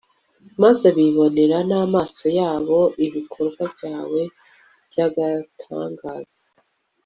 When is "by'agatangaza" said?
4.89-6.39